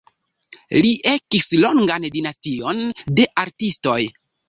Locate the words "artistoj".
3.47-4.01